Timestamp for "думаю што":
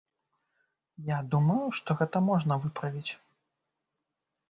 1.35-1.89